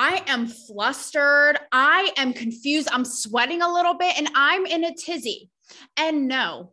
[0.00, 1.58] I am flustered.
[1.72, 2.88] I am confused.
[2.92, 5.50] I'm sweating a little bit and I'm in a tizzy.
[5.96, 6.70] And no,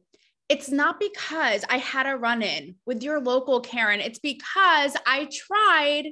[0.48, 4.00] it's not because I had a run in with your local Karen.
[4.00, 6.11] It's because I tried,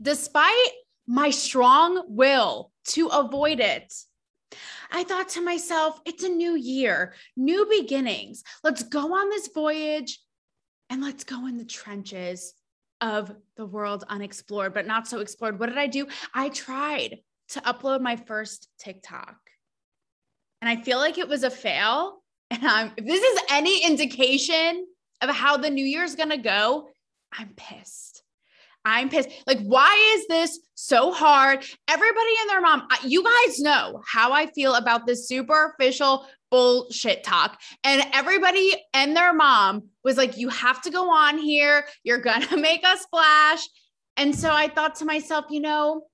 [0.00, 0.70] despite
[1.06, 3.92] my strong will, to avoid it.
[4.90, 8.42] I thought to myself, it's a new year, new beginnings.
[8.64, 10.20] Let's go on this voyage
[10.88, 12.54] and let's go in the trenches
[13.00, 15.58] of the world unexplored, but not so explored.
[15.58, 16.06] What did I do?
[16.34, 17.18] I tried
[17.50, 19.36] to upload my first TikTok.
[20.60, 22.18] And I feel like it was a fail.
[22.48, 24.86] And I'm, if this is any indication
[25.20, 26.88] of how the new year is going to go,
[27.36, 28.22] I'm pissed.
[28.84, 29.30] I'm pissed.
[29.48, 31.64] Like, why is this so hard?
[31.88, 36.24] Everybody and their mom, you guys know how I feel about this superficial
[36.56, 37.60] bullshit talk.
[37.84, 41.84] And everybody and their mom was like, you have to go on here.
[42.02, 43.60] You're going to make a splash.
[44.16, 46.04] And so I thought to myself, you know,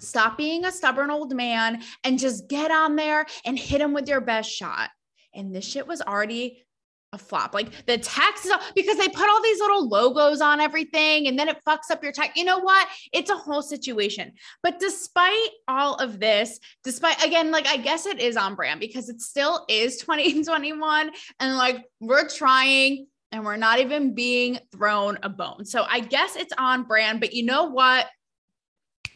[0.00, 4.08] stop being a stubborn old man and just get on there and hit him with
[4.08, 4.90] your best shot.
[5.32, 6.66] And this shit was already
[7.12, 7.54] a flop.
[7.54, 11.48] Like the text is because they put all these little logos on everything and then
[11.48, 12.36] it fucks up your text.
[12.36, 12.86] You know what?
[13.12, 14.32] It's a whole situation.
[14.62, 19.08] But despite all of this, despite again, like I guess it is on brand because
[19.08, 25.28] it still is 2021 and like we're trying and we're not even being thrown a
[25.28, 25.64] bone.
[25.64, 28.06] So I guess it's on brand, but you know what?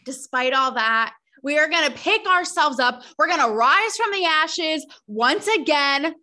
[0.05, 3.03] Despite all that, we are going to pick ourselves up.
[3.19, 6.15] We're going to rise from the ashes once again.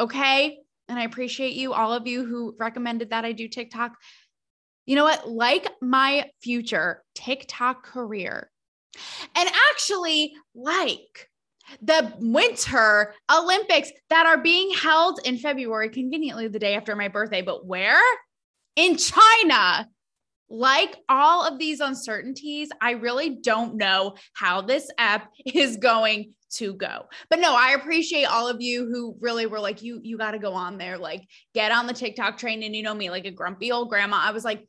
[0.00, 3.92] Okay and I appreciate you, all of you who recommended that I do TikTok.
[4.86, 5.28] You know what?
[5.28, 8.50] Like my future TikTok career,
[9.36, 11.28] and actually, like
[11.82, 17.42] the Winter Olympics that are being held in February, conveniently the day after my birthday,
[17.42, 18.00] but where?
[18.76, 19.88] In China.
[20.50, 26.74] Like all of these uncertainties, I really don't know how this app is going to
[26.74, 27.04] go.
[27.28, 30.38] But no, I appreciate all of you who really were like, you, you got to
[30.38, 31.22] go on there, like
[31.54, 32.62] get on the TikTok train.
[32.62, 34.18] And you know me, like a grumpy old grandma.
[34.20, 34.66] I was like,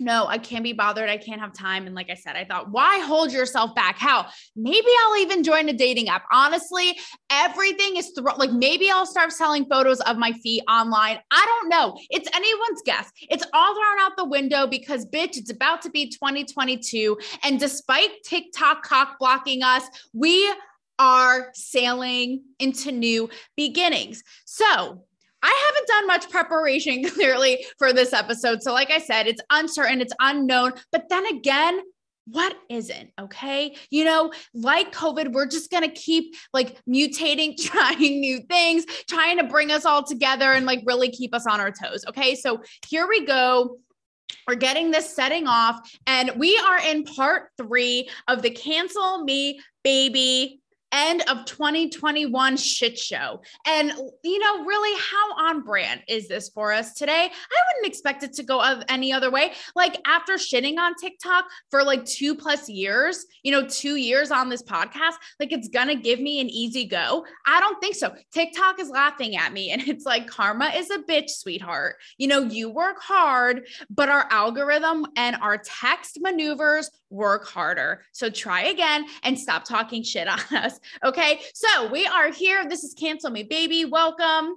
[0.00, 1.10] no, I can't be bothered.
[1.10, 1.86] I can't have time.
[1.86, 3.98] And like I said, I thought, why hold yourself back?
[3.98, 4.26] How?
[4.56, 6.24] Maybe I'll even join a dating app.
[6.32, 6.98] Honestly,
[7.30, 11.18] everything is th- like maybe I'll start selling photos of my feet online.
[11.30, 11.98] I don't know.
[12.08, 13.10] It's anyone's guess.
[13.28, 17.18] It's all thrown out the window because, bitch, it's about to be 2022.
[17.42, 19.84] And despite TikTok cock blocking us,
[20.14, 20.50] we
[20.98, 24.22] are sailing into new beginnings.
[24.44, 25.04] So,
[25.42, 28.62] I haven't done much preparation clearly for this episode.
[28.62, 30.72] So, like I said, it's uncertain, it's unknown.
[30.92, 31.80] But then again,
[32.26, 38.20] what isn't okay you know like covid we're just going to keep like mutating trying
[38.20, 41.70] new things trying to bring us all together and like really keep us on our
[41.70, 43.78] toes okay so here we go
[44.46, 49.60] we're getting this setting off and we are in part 3 of the cancel me
[49.82, 50.59] baby
[50.92, 53.40] end of 2021 shit show.
[53.66, 53.92] And,
[54.24, 57.12] you know, really, how on brand is this for us today?
[57.12, 59.52] I wouldn't expect it to go of any other way.
[59.74, 64.48] Like, after shitting on TikTok for like two plus years, you know, two years on
[64.48, 67.24] this podcast, like it's gonna give me an easy go.
[67.46, 68.14] I don't think so.
[68.32, 71.96] TikTok is laughing at me and it's like, karma is a bitch, sweetheart.
[72.18, 78.02] You know, you work hard, but our algorithm and our text maneuvers work harder.
[78.12, 80.78] So try again and stop talking shit on us.
[81.04, 81.40] Okay.
[81.54, 82.68] So we are here.
[82.68, 83.84] This is Cancel Me Baby.
[83.84, 84.54] Welcome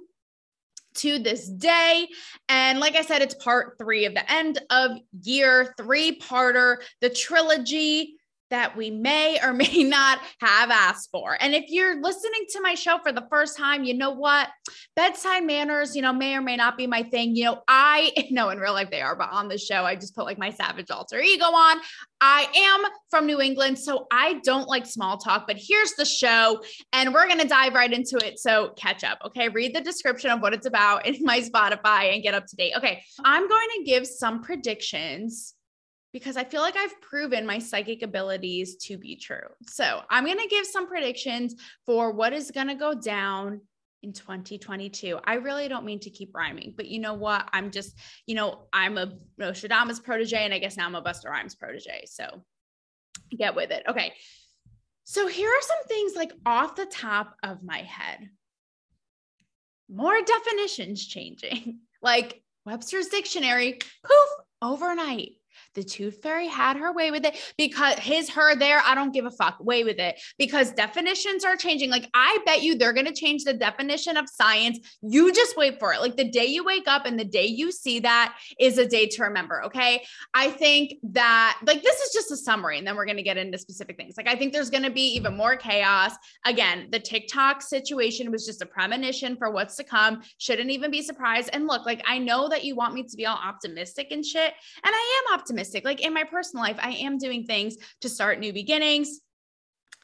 [0.94, 2.08] to this day.
[2.48, 4.92] And like I said, it's part three of the end of
[5.22, 8.16] year three parter, the trilogy
[8.54, 11.36] that we may or may not have asked for.
[11.40, 14.48] And if you're listening to my show for the first time, you know what?
[14.94, 17.34] Bedside manners, you know, may or may not be my thing.
[17.34, 20.14] You know, I know in real life they are, but on the show, I just
[20.14, 21.78] put like my savage alter ego on.
[22.20, 26.62] I am from New England, so I don't like small talk, but here's the show,
[26.92, 28.38] and we're going to dive right into it.
[28.38, 29.18] So catch up.
[29.26, 29.48] Okay.
[29.48, 32.72] Read the description of what it's about in my Spotify and get up to date.
[32.76, 33.02] Okay.
[33.24, 35.54] I'm going to give some predictions
[36.14, 39.48] because I feel like I've proven my psychic abilities to be true.
[39.66, 43.60] So I'm going to give some predictions for what is going to go down
[44.04, 45.18] in 2022.
[45.24, 47.48] I really don't mean to keep rhyming, but you know what?
[47.52, 51.26] I'm just, you know, I'm a Nostradamus protege, and I guess now I'm a Busta
[51.26, 52.04] Rhymes protege.
[52.06, 52.44] So
[53.36, 53.82] get with it.
[53.88, 54.14] Okay.
[55.02, 58.28] So here are some things like off the top of my head.
[59.90, 64.28] More definitions changing, like Webster's dictionary, poof,
[64.62, 65.32] overnight
[65.74, 69.26] the tooth fairy had her way with it because his, her, there, I don't give
[69.26, 71.90] a fuck, way with it because definitions are changing.
[71.90, 74.78] Like, I bet you they're going to change the definition of science.
[75.02, 76.00] You just wait for it.
[76.00, 79.06] Like, the day you wake up and the day you see that is a day
[79.06, 79.64] to remember.
[79.64, 80.04] Okay.
[80.32, 83.36] I think that, like, this is just a summary, and then we're going to get
[83.36, 84.16] into specific things.
[84.16, 86.12] Like, I think there's going to be even more chaos.
[86.44, 90.22] Again, the TikTok situation was just a premonition for what's to come.
[90.38, 91.50] Shouldn't even be surprised.
[91.52, 94.52] And look, like, I know that you want me to be all optimistic and shit.
[94.84, 95.63] And I am optimistic.
[95.84, 99.20] Like, in my personal life, I am doing things to start new beginnings.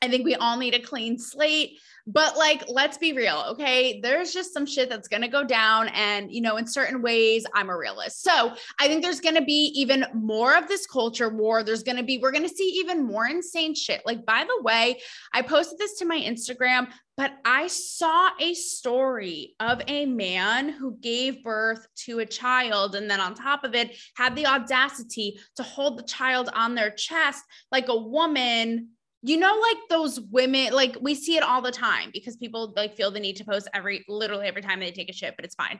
[0.03, 1.79] I think we all need a clean slate.
[2.07, 4.01] But like, let's be real, okay?
[4.01, 5.89] There's just some shit that's going to go down.
[5.89, 8.23] And, you know, in certain ways, I'm a realist.
[8.23, 11.63] So I think there's going to be even more of this culture war.
[11.63, 14.01] There's going to be, we're going to see even more insane shit.
[14.07, 15.01] Like, by the way,
[15.35, 16.89] I posted this to my Instagram,
[17.21, 23.11] but I saw a story of a man who gave birth to a child and
[23.11, 27.45] then on top of it had the audacity to hold the child on their chest
[27.71, 28.89] like a woman.
[29.21, 32.97] You know like those women like we see it all the time because people like
[32.97, 35.55] feel the need to post every literally every time they take a shit but it's
[35.55, 35.79] fine.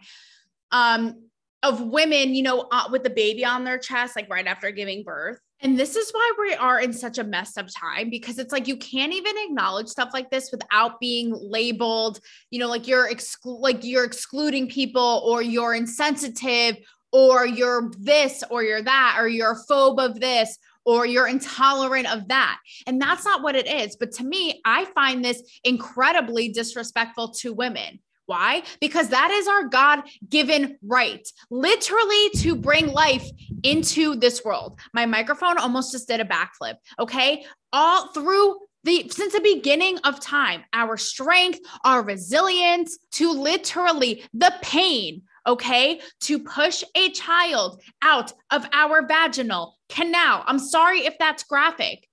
[0.73, 1.31] Um
[1.63, 5.05] of women you know uh, with the baby on their chest like right after giving
[5.05, 8.53] birth and this is why we are in such a messed up time because it's
[8.53, 12.21] like you can't even acknowledge stuff like this without being labeled,
[12.51, 16.79] you know, like you're exclu- like you're excluding people or you're insensitive
[17.13, 22.11] or you're this or you're that or you're a phobe of this or you're intolerant
[22.11, 22.59] of that.
[22.87, 23.97] And that's not what it is.
[23.97, 28.01] But to me, I find this incredibly disrespectful to women.
[28.31, 28.63] Why?
[28.81, 33.29] Because that is our God given right, literally to bring life
[33.65, 34.79] into this world.
[34.95, 36.77] My microphone almost just did a backflip.
[37.01, 37.45] Okay.
[37.73, 44.55] All through the since the beginning of time, our strength, our resilience to literally the
[44.63, 50.45] pain okay, to push a child out of our vaginal canal.
[50.47, 52.07] I'm sorry if that's graphic,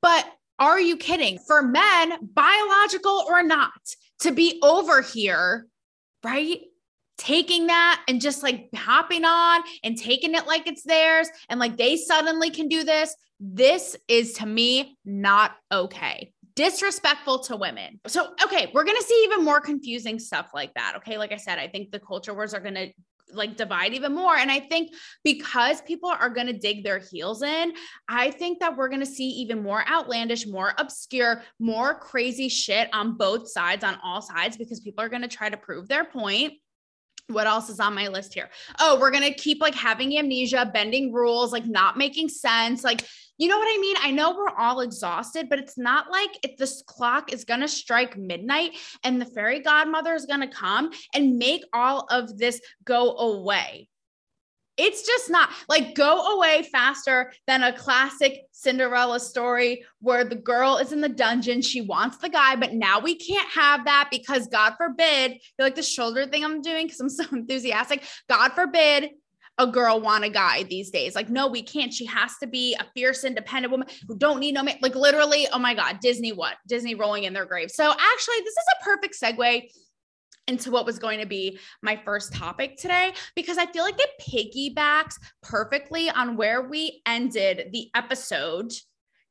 [0.00, 0.24] but
[0.58, 1.38] are you kidding?
[1.46, 3.80] For men, biological or not,
[4.20, 5.66] to be over here,
[6.24, 6.60] right?
[7.16, 11.76] Taking that and just like hopping on and taking it like it's theirs and like
[11.76, 13.14] they suddenly can do this.
[13.40, 18.00] This is to me not okay disrespectful to women.
[18.08, 20.94] So, okay, we're going to see even more confusing stuff like that.
[20.96, 21.16] Okay.
[21.16, 22.88] Like I said, I think the culture wars are going to
[23.32, 24.36] like divide even more.
[24.36, 24.94] And I think
[25.24, 27.72] because people are going to dig their heels in,
[28.08, 32.88] I think that we're going to see even more outlandish, more obscure, more crazy shit
[32.92, 36.04] on both sides, on all sides, because people are going to try to prove their
[36.04, 36.54] point
[37.30, 38.48] what else is on my list here?
[38.80, 42.82] Oh, we're going to keep like having amnesia, bending rules, like not making sense.
[42.82, 43.06] Like
[43.38, 43.96] you know what I mean?
[44.00, 47.68] I know we're all exhausted, but it's not like if this clock is going to
[47.68, 52.60] strike midnight and the fairy godmother is going to come and make all of this
[52.84, 53.88] go away.
[54.76, 60.76] It's just not like go away faster than a classic Cinderella story where the girl
[60.76, 61.62] is in the dungeon.
[61.62, 65.74] She wants the guy, but now we can't have that because God forbid, you like
[65.74, 68.04] the shoulder thing I'm doing because I'm so enthusiastic.
[68.28, 69.10] God forbid
[69.58, 71.14] a girl want a guy these days.
[71.14, 71.92] Like, no, we can't.
[71.92, 74.78] She has to be a fierce, independent woman who don't need no man.
[74.80, 76.56] Like, literally, oh my God, Disney, what?
[76.66, 77.70] Disney rolling in their grave.
[77.70, 79.68] So, actually, this is a perfect segue
[80.48, 84.10] into what was going to be my first topic today because I feel like it
[84.74, 88.72] piggybacks perfectly on where we ended the episode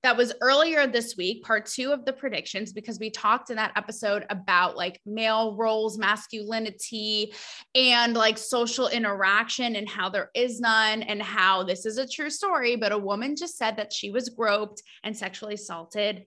[0.03, 3.73] that was earlier this week, part two of the predictions, because we talked in that
[3.75, 7.33] episode about like male roles, masculinity,
[7.73, 12.29] and like social interaction and how there is none, and how this is a true
[12.29, 12.75] story.
[12.75, 16.25] But a woman just said that she was groped and sexually assaulted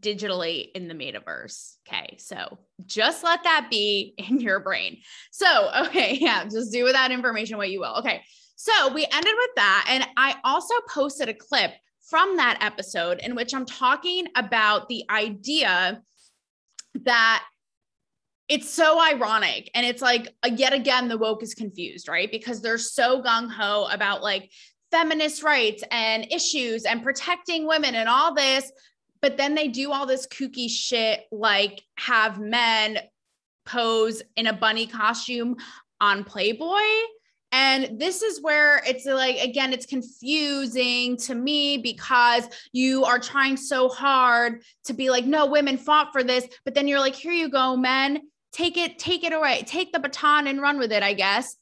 [0.00, 1.76] digitally in the metaverse.
[1.86, 2.16] Okay.
[2.18, 4.98] So just let that be in your brain.
[5.30, 6.16] So, okay.
[6.22, 6.44] Yeah.
[6.44, 7.96] Just do with that information what you will.
[7.96, 8.22] Okay.
[8.56, 9.86] So we ended with that.
[9.88, 11.72] And I also posted a clip
[12.08, 16.02] from that episode in which I'm talking about the idea
[16.94, 17.44] that
[18.48, 22.30] it's so ironic and it's like uh, yet again the woke is confused right?
[22.30, 24.50] Because they're so gung-ho about like
[24.90, 28.70] feminist rights and issues and protecting women and all this
[29.22, 32.98] but then they do all this kooky shit like have men
[33.64, 35.56] pose in a bunny costume
[36.00, 36.82] on playboy
[37.52, 43.58] and this is where it's like, again, it's confusing to me because you are trying
[43.58, 46.48] so hard to be like, no, women fought for this.
[46.64, 50.00] But then you're like, here you go, men, take it, take it away, take the
[50.00, 51.54] baton and run with it, I guess,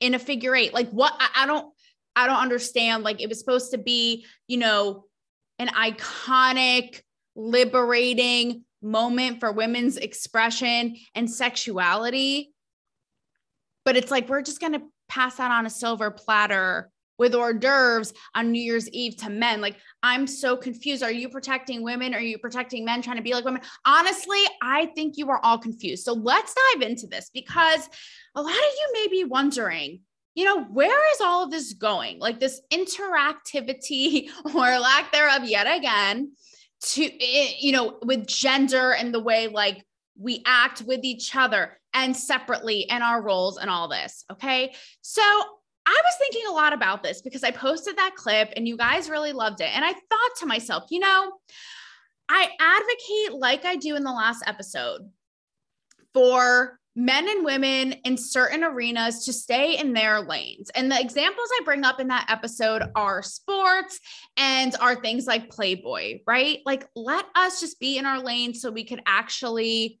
[0.00, 0.74] in a figure eight.
[0.74, 1.14] Like, what?
[1.18, 1.72] I, I don't,
[2.16, 3.04] I don't understand.
[3.04, 5.04] Like, it was supposed to be, you know,
[5.60, 7.02] an iconic,
[7.36, 12.52] liberating moment for women's expression and sexuality.
[13.84, 17.54] But it's like, we're just going to pass that on a silver platter with hors
[17.54, 19.60] d'oeuvres on New Year's Eve to men.
[19.60, 21.02] Like, I'm so confused.
[21.02, 22.14] Are you protecting women?
[22.14, 23.62] Are you protecting men trying to be like women?
[23.86, 26.04] Honestly, I think you are all confused.
[26.04, 27.88] So let's dive into this because
[28.34, 30.00] a lot of you may be wondering,
[30.34, 32.18] you know, where is all of this going?
[32.18, 36.32] Like this interactivity or lack thereof yet again
[36.82, 39.85] to, eh, you know, with gender and the way like
[40.18, 44.24] we act with each other and separately and our roles and all this.
[44.30, 44.74] Okay.
[45.02, 48.76] So I was thinking a lot about this because I posted that clip and you
[48.76, 49.70] guys really loved it.
[49.74, 51.32] And I thought to myself, you know,
[52.28, 55.08] I advocate, like I do in the last episode,
[56.12, 60.70] for men and women in certain arenas to stay in their lanes.
[60.70, 64.00] And the examples I bring up in that episode are sports
[64.38, 66.60] and are things like Playboy, right?
[66.64, 70.00] Like, let us just be in our lane so we could actually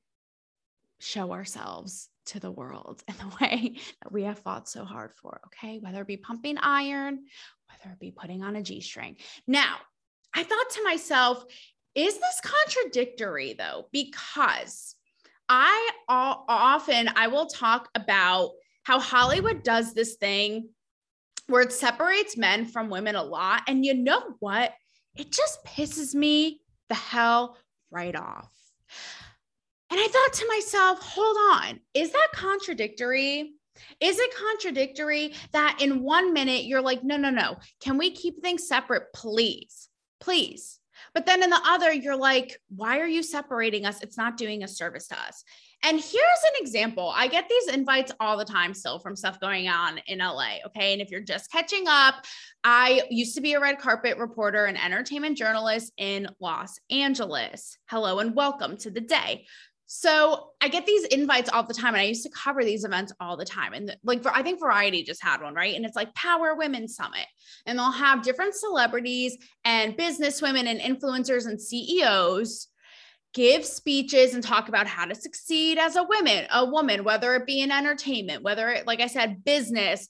[1.06, 5.40] show ourselves to the world in the way that we have fought so hard for.
[5.46, 5.78] Okay.
[5.78, 7.24] Whether it be pumping iron,
[7.68, 9.16] whether it be putting on a G string.
[9.46, 9.76] Now,
[10.34, 11.44] I thought to myself,
[11.94, 13.88] is this contradictory though?
[13.92, 14.96] Because
[15.48, 18.50] I often I will talk about
[18.82, 20.68] how Hollywood does this thing
[21.46, 23.62] where it separates men from women a lot.
[23.68, 24.72] And you know what?
[25.16, 27.56] It just pisses me the hell
[27.90, 28.50] right off.
[29.90, 33.52] And I thought to myself, hold on, is that contradictory?
[34.00, 38.42] Is it contradictory that in one minute you're like, no, no, no, can we keep
[38.42, 39.88] things separate, please?
[40.18, 40.80] Please.
[41.14, 44.02] But then in the other, you're like, why are you separating us?
[44.02, 45.44] It's not doing a service to us.
[45.82, 47.12] And here's an example.
[47.14, 50.56] I get these invites all the time still from stuff going on in LA.
[50.66, 50.92] Okay.
[50.92, 52.24] And if you're just catching up,
[52.64, 57.78] I used to be a red carpet reporter and entertainment journalist in Los Angeles.
[57.88, 59.46] Hello and welcome to the day.
[59.86, 63.12] So I get these invites all the time, and I used to cover these events
[63.20, 63.72] all the time.
[63.72, 65.76] And like, I think Variety just had one, right?
[65.76, 67.26] And it's like Power Women Summit,
[67.66, 72.68] and they'll have different celebrities and business women and influencers and CEOs
[73.32, 77.46] give speeches and talk about how to succeed as a woman, a woman, whether it
[77.46, 80.08] be in entertainment, whether it, like I said, business,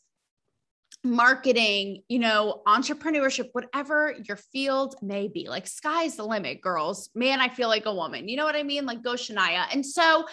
[1.11, 5.49] marketing, you know, entrepreneurship, whatever your field may be.
[5.49, 7.11] Like sky's the limit, girls.
[7.15, 8.29] Man, I feel like a woman.
[8.29, 8.87] You know what I mean?
[8.87, 9.67] Like go Shania.
[9.73, 10.27] And so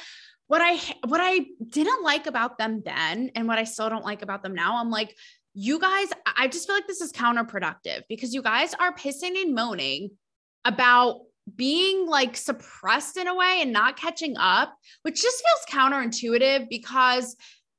[0.48, 4.22] what I what I didn't like about them then and what I still don't like
[4.22, 5.16] about them now, I'm like,
[5.54, 9.54] you guys, I just feel like this is counterproductive because you guys are pissing and
[9.54, 10.12] moaning
[10.66, 11.22] about
[11.56, 17.36] being like suppressed in a way and not catching up, which just feels counterintuitive because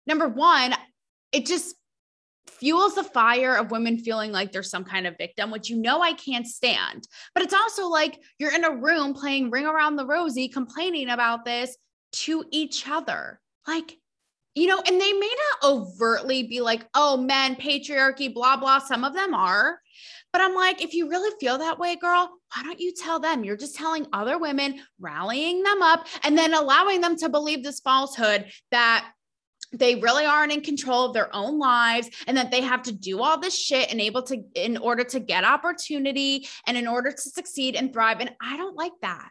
[0.06, 0.74] number one,
[1.32, 1.74] it just
[2.48, 6.00] fuels the fire of women feeling like there's some kind of victim, which you know
[6.00, 7.06] I can't stand.
[7.34, 11.44] But it's also like you're in a room playing Ring Around the Rosie, complaining about
[11.44, 11.76] this
[12.12, 13.40] to each other.
[13.66, 13.96] Like,
[14.54, 18.78] you know, and they may not overtly be like, oh, men, patriarchy, blah, blah.
[18.78, 19.80] Some of them are.
[20.32, 23.44] But I'm like, if you really feel that way, girl, why don't you tell them?
[23.44, 27.80] You're just telling other women, rallying them up, and then allowing them to believe this
[27.80, 29.10] falsehood that
[29.78, 33.22] they really aren't in control of their own lives and that they have to do
[33.22, 37.30] all this shit and able to in order to get opportunity and in order to
[37.30, 38.20] succeed and thrive.
[38.20, 39.28] And i don't like that.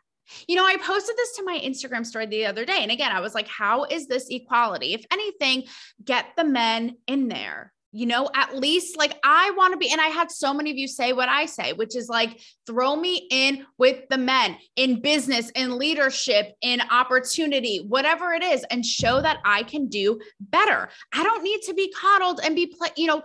[0.48, 2.80] You know i posted this to my instagram story the other day.
[2.82, 4.94] And again i was like how is this equality?
[4.94, 5.64] If anything
[6.04, 9.92] get the men in there you know, at least like I want to be.
[9.92, 12.96] And I had so many of you say what I say, which is like, throw
[12.96, 18.84] me in with the men in business, in leadership, in opportunity, whatever it is, and
[18.84, 20.90] show that I can do better.
[21.14, 23.22] I don't need to be coddled and be, you know,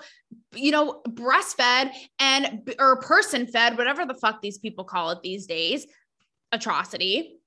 [0.54, 5.46] you know, breastfed and or person fed, whatever the fuck these people call it these
[5.46, 5.87] days,
[6.52, 7.38] atrocity.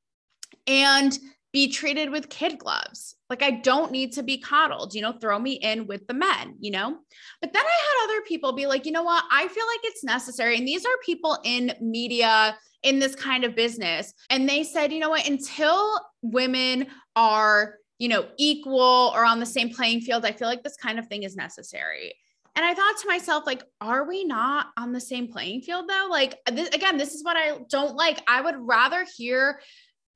[0.66, 1.18] And
[1.54, 3.16] be treated with kid gloves.
[3.30, 6.56] Like I don't need to be coddled, you know, throw me in with the men,
[6.60, 6.98] you know?
[7.42, 9.24] But then I had other people be like, you know what?
[9.30, 10.58] I feel like it's necessary.
[10.58, 14.14] And these are people in media, in this kind of business.
[14.30, 15.28] And they said, you know what?
[15.28, 20.64] Until women are, you know, equal or on the same playing field, I feel like
[20.64, 22.16] this kind of thing is necessary.
[22.56, 26.08] And I thought to myself, like, are we not on the same playing field though?
[26.10, 28.22] Like, this, again, this is what I don't like.
[28.28, 29.62] I would rather hear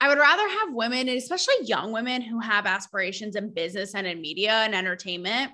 [0.02, 4.06] I would rather have women, and especially young women who have aspirations in business and
[4.06, 5.52] in media and entertainment,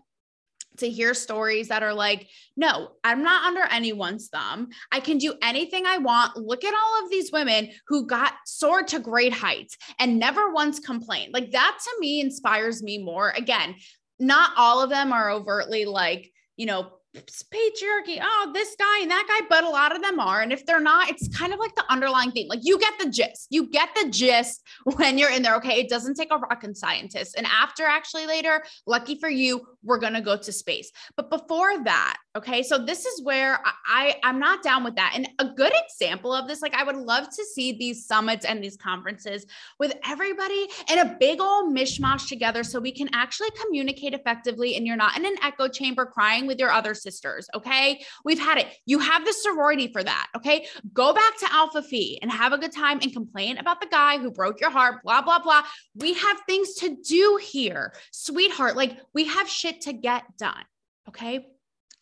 [0.78, 4.70] to hear stories that are like, no, I'm not under anyone's thumb.
[4.92, 6.38] I can do anything I want.
[6.38, 10.80] Look at all of these women who got soared to great heights and never once
[10.80, 11.34] complained.
[11.34, 13.32] Like that to me inspires me more.
[13.32, 13.76] Again,
[14.20, 19.26] not all of them are overtly like, you know, patriarchy, oh, this guy and that
[19.28, 20.42] guy, but a lot of them are.
[20.42, 22.48] And if they're not, it's kind of like the underlying theme.
[22.48, 23.48] Like you get the gist.
[23.50, 24.62] You get the gist
[24.96, 25.56] when you're in there.
[25.56, 25.80] Okay.
[25.80, 27.36] It doesn't take a rocket scientist.
[27.38, 30.92] And after actually later, lucky for you, we're going to go to space.
[31.18, 32.64] But before that, Okay.
[32.64, 35.12] So this is where I, I am not down with that.
[35.16, 38.64] And a good example of this, like I would love to see these summits and
[38.64, 39.46] these conferences
[39.80, 44.88] with everybody in a big old mishmash together so we can actually communicate effectively and
[44.88, 47.50] you're not in an echo chamber crying with your other sisters.
[47.54, 48.02] Okay.
[48.24, 48.68] We've had it.
[48.86, 50.28] You have the sorority for that.
[50.38, 50.68] Okay.
[50.94, 54.20] Go back to Alpha Phi and have a good time and complain about the guy
[54.20, 55.64] who broke your heart, blah, blah, blah.
[55.96, 58.78] We have things to do here, sweetheart.
[58.78, 60.64] Like we have shit to get done.
[61.10, 61.46] Okay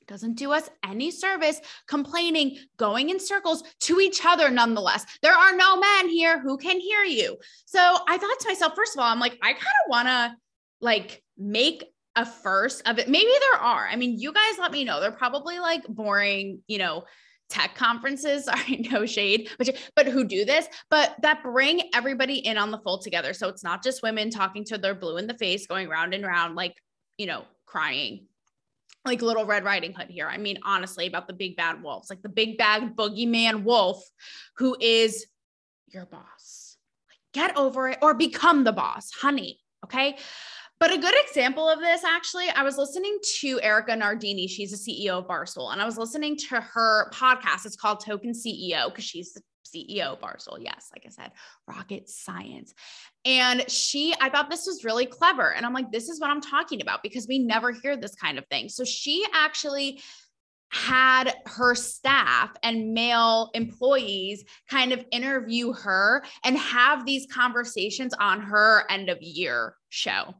[0.09, 5.05] doesn't do us any service complaining, going in circles to each other nonetheless.
[5.21, 7.37] There are no men here who can hear you.
[7.65, 10.35] So I thought to myself, first of all, I'm like, I kind of want to
[10.81, 11.85] like make
[12.15, 13.07] a first of it.
[13.07, 13.87] Maybe there are.
[13.87, 14.99] I mean, you guys let me know.
[14.99, 17.05] They're probably like boring, you know,
[17.49, 22.59] tech conferences sorry no shade but but who do this but that bring everybody in
[22.59, 25.33] on the fold together so it's not just women talking to their blue in the
[25.33, 26.75] face going round and round like
[27.17, 28.27] you know crying
[29.09, 32.21] like little red riding hood here i mean honestly about the big bad wolves like
[32.21, 34.01] the big bad boogeyman wolf
[34.57, 35.25] who is
[35.87, 36.77] your boss
[37.09, 40.15] like get over it or become the boss honey okay
[40.79, 44.47] but a good example of this, actually, I was listening to Erika Nardini.
[44.47, 47.65] She's a CEO of Barstool, and I was listening to her podcast.
[47.65, 49.37] It's called Token CEO because she's
[49.73, 50.57] CEO Barstool.
[50.59, 51.31] Yes, like I said,
[51.67, 52.73] rocket science.
[53.25, 55.53] And she, I thought this was really clever.
[55.53, 58.37] And I'm like, this is what I'm talking about because we never hear this kind
[58.37, 58.69] of thing.
[58.69, 60.01] So she actually
[60.71, 68.41] had her staff and male employees kind of interview her and have these conversations on
[68.41, 70.35] her end of year show.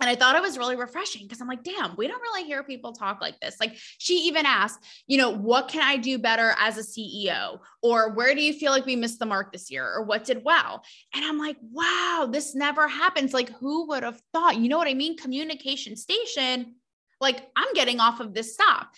[0.00, 2.62] And I thought it was really refreshing because I'm like, damn, we don't really hear
[2.62, 3.56] people talk like this.
[3.58, 7.60] Like she even asked, you know, what can I do better as a CEO?
[7.82, 9.90] Or where do you feel like we missed the mark this year?
[9.90, 10.82] Or what did well?
[11.14, 13.32] And I'm like, wow, this never happens.
[13.32, 14.58] Like, who would have thought?
[14.58, 15.16] You know what I mean?
[15.16, 16.74] Communication station.
[17.18, 18.90] Like, I'm getting off of this stop.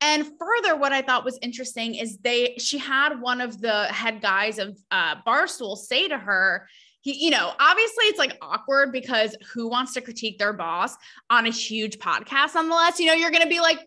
[0.00, 4.22] And further, what I thought was interesting is they she had one of the head
[4.22, 6.68] guys of uh, Barstool say to her,
[7.08, 10.94] he, you know, obviously it's like awkward because who wants to critique their boss
[11.30, 13.00] on a huge podcast nonetheless?
[13.00, 13.78] You know, you're going to be like,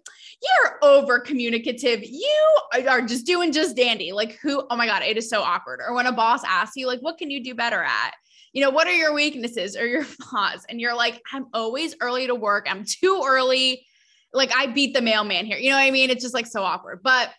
[0.41, 2.03] you're over communicative.
[2.03, 2.57] You
[2.89, 4.11] are just doing just dandy.
[4.11, 5.81] Like, who, oh my God, it is so awkward.
[5.85, 8.15] Or when a boss asks you, like, what can you do better at?
[8.53, 10.65] You know, what are your weaknesses or your flaws?
[10.67, 12.65] And you're like, I'm always early to work.
[12.67, 13.85] I'm too early.
[14.33, 15.59] Like, I beat the mailman here.
[15.59, 16.09] You know what I mean?
[16.09, 17.01] It's just like so awkward.
[17.03, 17.29] But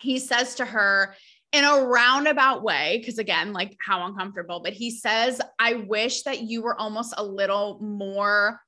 [0.00, 1.14] he says to her,
[1.52, 6.42] in a roundabout way, because again, like how uncomfortable, but he says, I wish that
[6.42, 8.60] you were almost a little more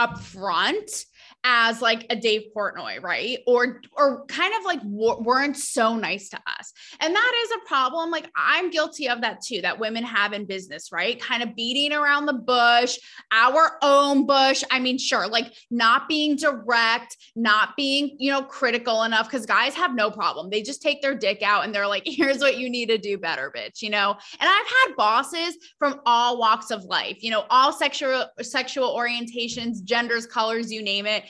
[0.00, 1.04] upfront
[1.44, 3.40] as like a Dave Portnoy, right?
[3.46, 6.72] Or or kind of like weren't so nice to us.
[7.00, 8.10] And that is a problem.
[8.10, 11.20] Like I'm guilty of that too that women have in business, right?
[11.20, 12.98] Kind of beating around the bush,
[13.32, 14.62] our own bush.
[14.70, 19.74] I mean, sure, like not being direct, not being, you know, critical enough cuz guys
[19.74, 20.48] have no problem.
[20.48, 23.18] They just take their dick out and they're like, "Here's what you need to do
[23.18, 24.16] better, bitch," you know?
[24.38, 29.82] And I've had bosses from all walks of life, you know, all sexual sexual orientations,
[29.82, 31.24] genders, colors, you name it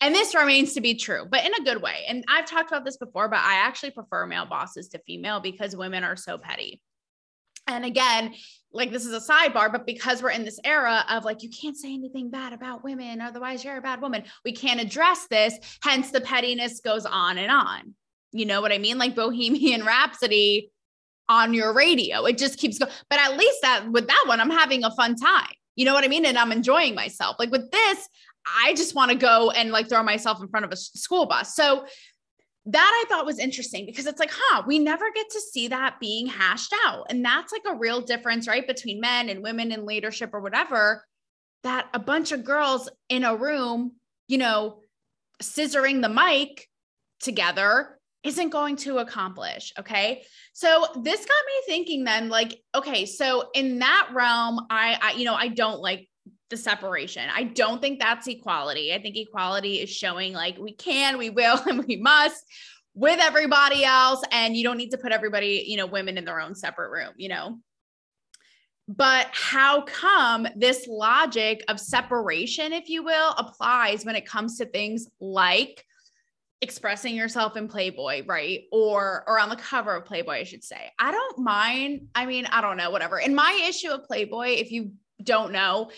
[0.00, 2.04] and this remains to be true, but in a good way.
[2.06, 5.74] And I've talked about this before, but I actually prefer male bosses to female because
[5.74, 6.80] women are so petty.
[7.66, 8.34] And again,
[8.72, 11.76] like this is a sidebar, but because we're in this era of like, you can't
[11.76, 15.54] say anything bad about women, otherwise you're a bad woman, we can't address this.
[15.82, 17.94] Hence, the pettiness goes on and on.
[18.32, 18.98] You know what I mean?
[18.98, 20.70] Like Bohemian Rhapsody
[21.28, 22.24] on your radio.
[22.26, 22.92] It just keeps going.
[23.08, 25.54] But at least that with that one, I'm having a fun time.
[25.74, 26.24] You know what I mean?
[26.24, 27.36] And I'm enjoying myself.
[27.38, 28.08] Like with this,
[28.46, 31.54] I just want to go and like throw myself in front of a school bus.
[31.54, 31.86] So
[32.66, 36.00] that I thought was interesting because it's like, huh, we never get to see that
[36.00, 37.06] being hashed out.
[37.10, 38.66] And that's like a real difference, right?
[38.66, 41.04] Between men and women in leadership or whatever,
[41.62, 43.92] that a bunch of girls in a room,
[44.26, 44.80] you know,
[45.40, 46.68] scissoring the mic
[47.20, 49.72] together isn't going to accomplish.
[49.78, 50.24] Okay.
[50.52, 55.24] So this got me thinking then, like, okay, so in that realm, I, I you
[55.24, 56.08] know, I don't like
[56.50, 57.28] the separation.
[57.34, 58.94] I don't think that's equality.
[58.94, 62.44] I think equality is showing like we can, we will, and we must
[62.94, 64.22] with everybody else.
[64.32, 67.12] And you don't need to put everybody, you know, women in their own separate room,
[67.16, 67.58] you know.
[68.88, 74.66] But how come this logic of separation, if you will, applies when it comes to
[74.66, 75.84] things like
[76.60, 78.62] expressing yourself in Playboy, right?
[78.70, 80.92] Or or on the cover of Playboy, I should say.
[81.00, 82.08] I don't mind.
[82.14, 83.18] I mean, I don't know, whatever.
[83.18, 85.90] In my issue of Playboy, if you don't know,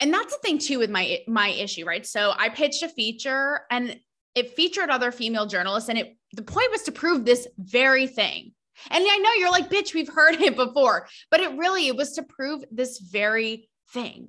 [0.00, 3.60] and that's the thing too with my my issue right so i pitched a feature
[3.70, 3.98] and
[4.34, 8.52] it featured other female journalists and it the point was to prove this very thing
[8.90, 12.12] and i know you're like bitch we've heard it before but it really it was
[12.12, 14.28] to prove this very thing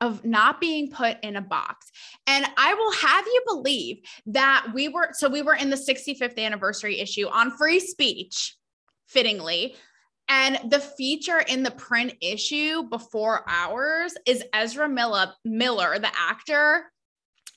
[0.00, 1.90] of not being put in a box.
[2.26, 6.38] And I will have you believe that we were, so we were in the 65th
[6.38, 8.54] anniversary issue on free speech,
[9.08, 9.76] fittingly.
[10.28, 16.84] And the feature in the print issue before ours is Ezra Miller, Miller, the actor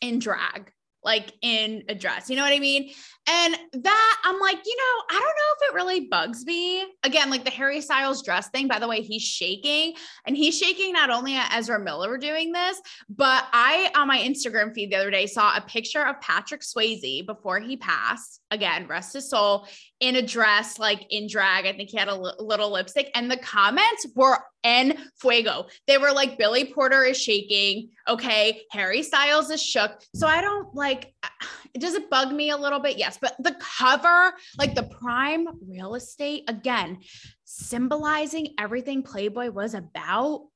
[0.02, 0.72] in drag
[1.08, 2.30] like in a dress.
[2.30, 2.92] You know what I mean?
[3.30, 6.86] And that I'm like, you know, I don't know if it really bugs me.
[7.04, 9.94] Again, like the Harry Styles dress thing, by the way, he's shaking
[10.26, 14.74] and he's shaking not only at Ezra Miller doing this, but I on my Instagram
[14.74, 18.42] feed the other day saw a picture of Patrick Swayze before he passed.
[18.52, 19.66] Again, rest his soul
[20.00, 21.66] in a dress, like in drag.
[21.66, 25.68] I think he had a l- little lipstick, and the comments were en fuego.
[25.88, 27.90] They were like, Billy Porter is shaking.
[28.08, 28.62] Okay.
[28.72, 29.92] Harry Styles is shook.
[30.14, 31.14] So I don't like,
[31.80, 32.98] does it bug me a little bit?
[32.98, 33.18] Yes.
[33.20, 37.00] But the cover, like the prime real estate, again,
[37.46, 40.48] symbolizing everything Playboy was about,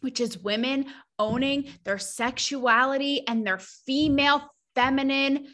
[0.00, 0.86] which is women
[1.18, 5.46] owning their sexuality and their female feminine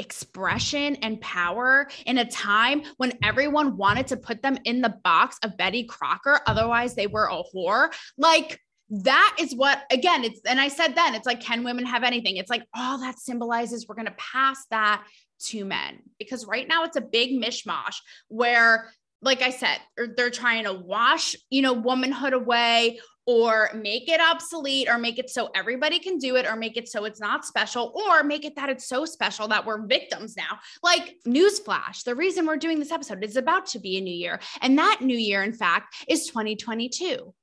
[0.00, 5.38] expression and power in a time when everyone wanted to put them in the box
[5.42, 6.40] of Betty Crocker.
[6.46, 7.92] Otherwise, they were a whore.
[8.16, 12.04] Like, that is what again it's and i said then it's like can women have
[12.04, 15.04] anything it's like all that symbolizes we're going to pass that
[15.40, 17.96] to men because right now it's a big mishmash
[18.28, 18.88] where
[19.22, 19.78] like i said
[20.16, 25.28] they're trying to wash you know womanhood away or make it obsolete or make it
[25.28, 28.54] so everybody can do it or make it so it's not special or make it
[28.56, 30.58] that it's so special that we're victims now.
[30.82, 34.40] Like newsflash, the reason we're doing this episode is about to be a new year.
[34.62, 37.34] And that new year, in fact, is 2022.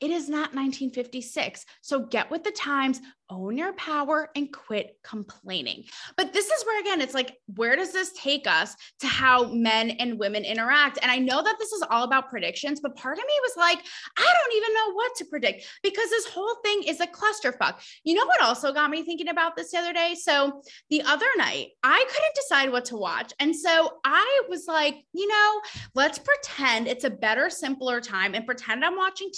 [0.00, 1.64] It is not 1956.
[1.80, 5.84] So get with the times, own your power, and quit complaining.
[6.16, 9.90] But this is where, again, it's like, where does this take us to how men
[9.90, 10.98] and women interact?
[11.00, 13.78] And I know that this is all about predictions, but part of me was like,
[14.16, 17.80] I don't even know what to predict because this whole thing is a clusterfuck.
[18.04, 20.14] You know what also got me thinking about this the other day?
[20.20, 23.32] So the other night, I couldn't decide what to watch.
[23.40, 25.60] And so I was like, you know,
[25.94, 29.30] let's pretend it's a better, simpler time and pretend I'm watching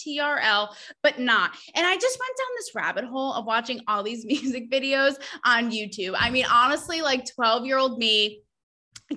[1.02, 1.52] But not.
[1.74, 5.70] And I just went down this rabbit hole of watching all these music videos on
[5.70, 6.14] YouTube.
[6.18, 8.42] I mean, honestly, like 12 year old me,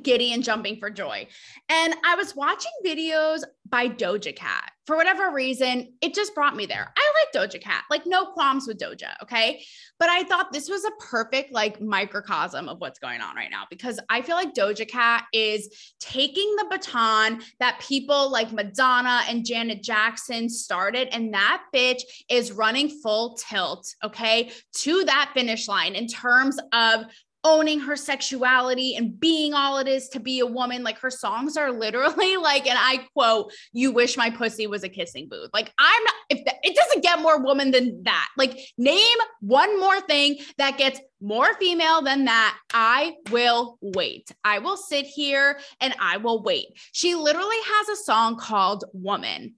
[0.03, 1.27] giddy and jumping for joy.
[1.67, 4.71] And I was watching videos by Doja Cat.
[4.85, 6.91] For whatever reason, it just brought me there.
[6.97, 9.63] I like Doja Cat, like no qualms with Doja, okay?
[9.99, 13.65] But I thought this was a perfect like microcosm of what's going on right now
[13.69, 19.45] because I feel like Doja Cat is taking the baton that people like Madonna and
[19.45, 24.51] Janet Jackson started and that bitch is running full tilt, okay?
[24.77, 27.05] To that finish line in terms of
[27.43, 30.83] owning her sexuality and being all it is to be a woman.
[30.83, 34.89] Like her songs are literally like, and I quote, "You wish my pussy was a
[34.89, 36.13] kissing booth." Like I'm not.
[36.29, 40.77] If the, it doesn't get more woman than that, like name one more thing that
[40.77, 44.31] gets more female than that, I will wait.
[44.43, 46.67] I will sit here and I will wait.
[46.91, 49.55] She literally has a song called Woman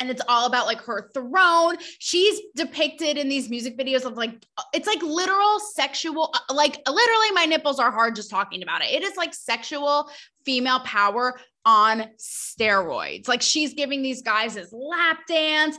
[0.00, 1.76] and it's all about like her throne.
[1.98, 7.30] She's depicted in these music videos of like it's like literal sexual uh, like literally
[7.32, 8.90] my nipples are hard just talking about it.
[8.90, 10.10] It is like sexual
[10.44, 13.28] female power on steroids.
[13.28, 15.76] Like she's giving these guys his lap dance.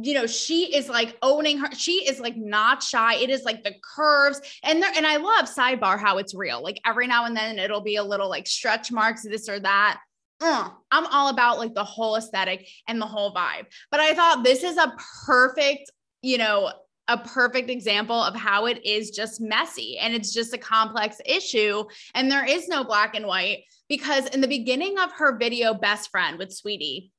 [0.00, 1.68] You know, she is like owning her.
[1.74, 3.16] She is like not shy.
[3.16, 4.92] It is like the curves and there.
[4.94, 6.62] And I love sidebar how it's real.
[6.62, 10.00] Like every now and then it'll be a little like stretch marks, this or that
[10.40, 13.66] uh, I'm all about like the whole aesthetic and the whole vibe.
[13.90, 14.94] But I thought this is a
[15.26, 15.90] perfect,
[16.22, 16.72] you know,
[17.08, 21.84] a perfect example of how it is just messy and it's just a complex issue.
[22.14, 26.10] And there is no black and white because in the beginning of her video, Best
[26.10, 27.10] Friend with Saweetie,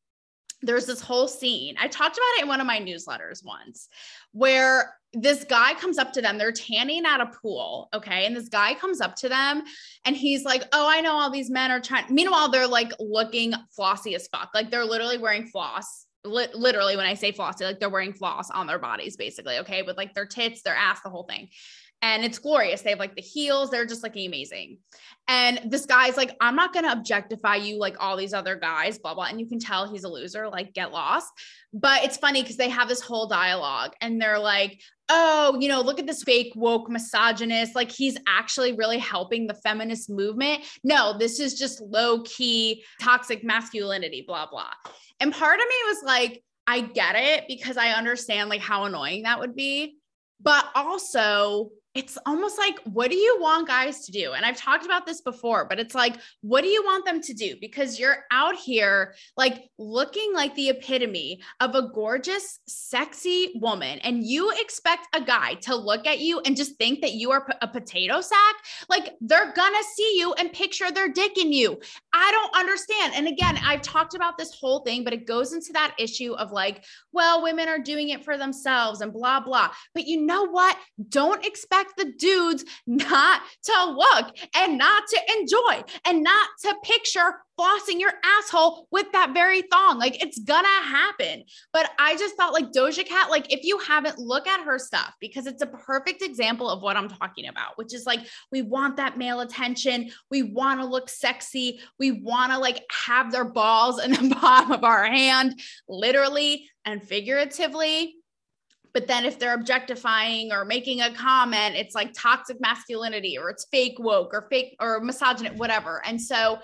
[0.62, 1.75] there's this whole scene.
[1.79, 3.89] I talked about it in one of my newsletters once
[4.32, 6.38] where this guy comes up to them.
[6.38, 7.89] They're tanning at a pool.
[7.93, 8.26] Okay.
[8.26, 9.63] And this guy comes up to them
[10.06, 12.06] and he's like, Oh, I know all these men are trying.
[12.10, 14.52] Meanwhile, they're like looking flossy as fuck.
[14.54, 16.06] Like they're literally wearing floss.
[16.24, 19.58] literally, when I say flossy, like they're wearing floss on their bodies, basically.
[19.60, 19.82] Okay.
[19.82, 21.50] With like their tits, their ass, the whole thing
[22.02, 22.82] and it's glorious.
[22.82, 24.78] They have like the heels, they're just looking amazing.
[25.28, 29.13] And this guy's like, I'm not gonna objectify you like all these other guys, blah,
[29.13, 29.26] blah.
[29.26, 31.28] And you can tell he's a loser, like, get lost.
[31.74, 35.82] But it's funny because they have this whole dialogue and they're like, oh, you know,
[35.82, 37.76] look at this fake woke misogynist.
[37.76, 40.63] Like he's actually really helping the feminist movement.
[40.84, 44.72] No, this is just low key toxic masculinity, blah, blah.
[45.19, 49.24] And part of me was like, I get it because I understand like how annoying
[49.24, 49.98] that would be.
[50.39, 54.34] But also, it's almost like, what do you want guys to do?
[54.34, 57.34] And I've talked about this before, but it's like, what do you want them to
[57.34, 57.56] do?
[57.60, 64.23] Because you're out here like looking like the epitome of a gorgeous, sexy woman, and
[64.23, 67.67] you expect a guy to look at you and just think that you are a
[67.67, 68.56] potato sack.
[68.88, 71.80] Like they're gonna see you and picture their dick in you.
[72.13, 73.13] I don't understand.
[73.15, 76.52] And again, I've talked about this whole thing, but it goes into that issue of
[76.52, 79.71] like, well, women are doing it for themselves and blah, blah.
[79.95, 80.78] But you know what?
[81.10, 86.75] Don't expect expect the dudes not to look and not to enjoy and not to
[86.84, 89.99] picture flossing your asshole with that very thong.
[89.99, 91.43] Like it's gonna happen.
[91.73, 95.13] But I just thought like Doja Cat, like if you haven't, look at her stuff
[95.19, 98.21] because it's a perfect example of what I'm talking about, which is like
[98.52, 100.10] we want that male attention.
[100.32, 101.82] We want to look sexy.
[101.99, 107.04] We want to like have their balls in the palm of our hand, literally and
[107.04, 108.15] figuratively
[108.93, 113.67] but then if they're objectifying or making a comment, it's like toxic masculinity or it's
[113.71, 116.02] fake woke or fake or misogynist, whatever.
[116.06, 116.60] And so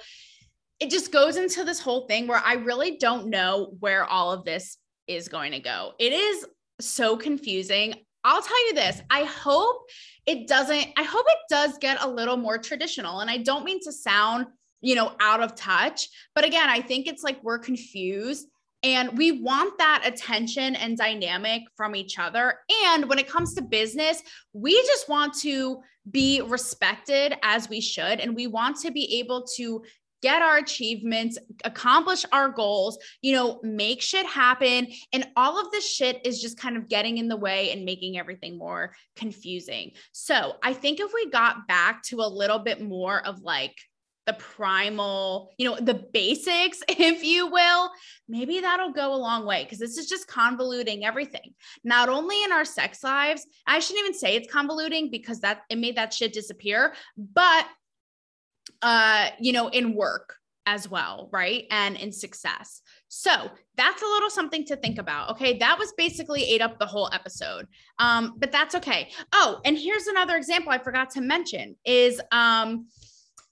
[0.79, 4.43] it just goes into this whole thing where I really don't know where all of
[4.43, 5.93] this is going to go.
[5.99, 6.45] It is
[6.81, 7.93] so confusing.
[8.23, 9.83] I'll tell you this I hope
[10.25, 13.19] it doesn't, I hope it does get a little more traditional.
[13.19, 14.47] And I don't mean to sound,
[14.81, 18.47] you know, out of touch, but again, I think it's like we're confused
[18.85, 22.59] and we want that attention and dynamic from each other.
[22.85, 24.21] And when it comes to business,
[24.53, 28.19] we just want to be respected as we should.
[28.19, 29.83] And we want to be able to
[30.21, 34.87] get our achievements, accomplish our goals, you know, make shit happen.
[35.11, 38.19] And all of this shit is just kind of getting in the way and making
[38.19, 39.93] everything more confusing.
[40.11, 43.75] So I think if we got back to a little bit more of like,
[44.25, 47.91] the primal, you know, the basics, if you will,
[48.27, 51.53] maybe that'll go a long way because this is just convoluting everything.
[51.83, 55.77] Not only in our sex lives, I shouldn't even say it's convoluting because that it
[55.77, 57.65] made that shit disappear, but
[58.81, 60.35] uh, you know, in work
[60.65, 61.65] as well, right?
[61.69, 62.81] And in success.
[63.07, 65.29] So that's a little something to think about.
[65.31, 65.57] Okay.
[65.59, 67.67] That was basically ate up the whole episode.
[67.99, 69.11] Um, but that's okay.
[69.31, 72.87] Oh, and here's another example I forgot to mention is um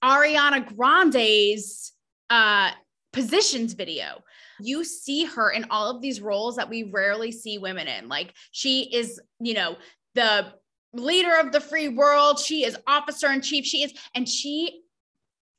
[0.03, 1.93] Ariana Grande's
[2.29, 2.71] uh,
[3.13, 4.23] positions video.
[4.59, 8.09] You see her in all of these roles that we rarely see women in.
[8.09, 9.77] Like she is, you know,
[10.15, 10.53] the
[10.93, 12.39] leader of the free world.
[12.39, 13.65] She is officer in chief.
[13.65, 14.81] She is, and she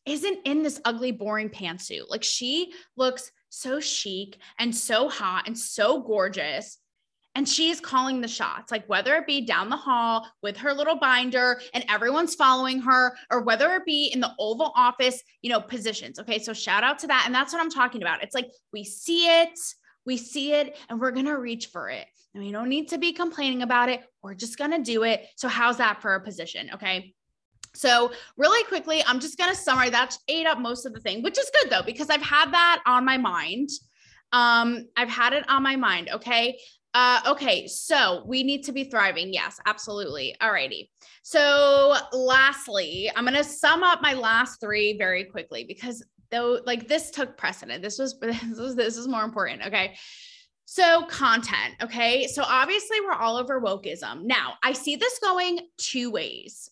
[0.06, 2.10] isn't in this ugly, boring pantsuit.
[2.10, 6.78] Like she looks so chic and so hot and so gorgeous
[7.34, 10.96] and she's calling the shots like whether it be down the hall with her little
[10.96, 15.60] binder and everyone's following her or whether it be in the oval office you know
[15.60, 16.18] positions.
[16.18, 18.22] Okay so shout out to that and that's what i'm talking about.
[18.22, 19.58] It's like we see it
[20.06, 22.06] we see it and we're going to reach for it.
[22.34, 24.02] And we don't need to be complaining about it.
[24.22, 25.26] We're just going to do it.
[25.36, 26.70] So how's that for a position?
[26.74, 27.14] Okay.
[27.76, 29.90] So, really quickly, I'm just going to summarize.
[29.90, 32.82] That ate up most of the thing, which is good though, because I've had that
[32.86, 33.68] on my mind.
[34.32, 36.08] Um, I've had it on my mind.
[36.12, 36.56] Okay.
[36.94, 39.32] Uh, okay, so we need to be thriving.
[39.32, 40.34] Yes, absolutely.
[40.40, 40.90] All righty.
[41.22, 46.86] So, lastly, I'm going to sum up my last three very quickly because though, like
[46.86, 47.82] this took precedent.
[47.82, 49.66] This was this was this is more important.
[49.66, 49.96] Okay.
[50.66, 51.74] So, content.
[51.82, 52.28] Okay.
[52.28, 54.22] So, obviously, we're all over wokeism.
[54.22, 56.70] Now, I see this going two ways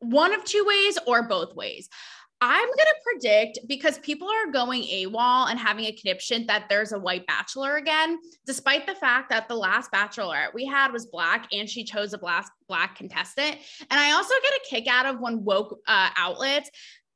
[0.00, 1.88] one of two ways or both ways.
[2.46, 6.92] I'm going to predict because people are going AWOL and having a conniption that there's
[6.92, 11.48] a white bachelor again, despite the fact that the last bachelorette we had was black
[11.52, 13.56] and she chose a black, black contestant.
[13.90, 16.70] And I also get a kick out of when woke uh, outlets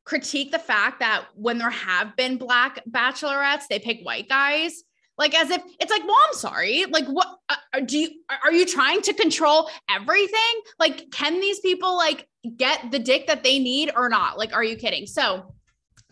[0.08, 4.82] critique the fact that when there have been black bachelorettes, they pick white guys.
[5.18, 6.86] Like as if it's like well i'm sorry.
[6.86, 8.10] Like what uh, do you
[8.44, 10.60] are you trying to control everything?
[10.78, 14.38] Like can these people like get the dick that they need or not.
[14.38, 15.06] Like are you kidding?
[15.06, 15.54] So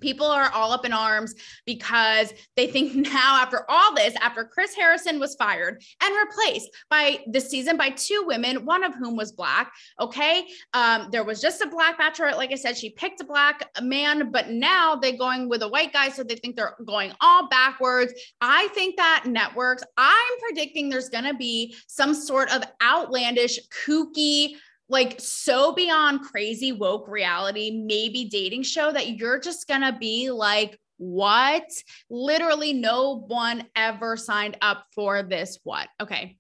[0.01, 1.35] people are all up in arms
[1.65, 7.19] because they think now after all this after chris harrison was fired and replaced by
[7.27, 10.47] this season by two women one of whom was black okay?
[10.75, 12.37] Um, there was just a black bachelorette.
[12.37, 15.93] Like i said she picked a black man but now they're going with a white
[15.93, 18.13] guy so they think they're going all backwards.
[18.41, 24.57] I think that networks i'm predicting there's going to be some sort of outlandish kooky
[24.89, 30.79] like so beyond crazy woke reality, maybe dating show that you're just gonna be like,
[30.99, 31.69] what?
[32.09, 35.59] Literally, no one ever signed up for this.
[35.65, 35.89] What?
[36.01, 36.37] Okay.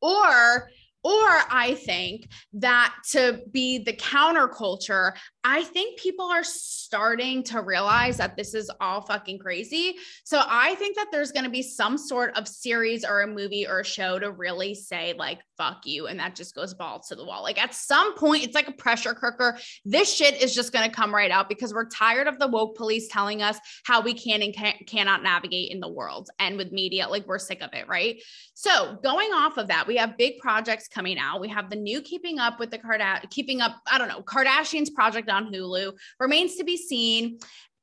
[0.00, 0.68] Or
[1.04, 5.12] or I think that to be the counterculture,
[5.44, 9.96] I think people are starting to realize that this is all fucking crazy.
[10.24, 13.66] So I think that there's going to be some sort of series or a movie
[13.66, 16.06] or a show to really say, like, fuck you.
[16.06, 17.42] And that just goes balls to the wall.
[17.42, 19.58] Like at some point, it's like a pressure cooker.
[19.84, 22.76] This shit is just going to come right out because we're tired of the woke
[22.76, 26.30] police telling us how we can and can, cannot navigate in the world.
[26.38, 27.88] And with media, like we're sick of it.
[27.88, 28.22] Right.
[28.54, 31.40] So going off of that, we have big projects coming out.
[31.40, 34.92] We have the new Keeping Up with the Kardashians, Keeping Up, I don't know, Kardashians
[34.92, 37.38] project on Hulu remains to be seen